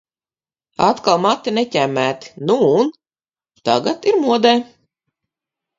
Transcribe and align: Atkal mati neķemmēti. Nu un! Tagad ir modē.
Atkal 0.85 1.19
mati 1.25 1.53
neķemmēti. 1.59 2.33
Nu 2.47 2.57
un! 2.71 2.91
Tagad 3.71 4.13
ir 4.13 4.23
modē. 4.27 4.57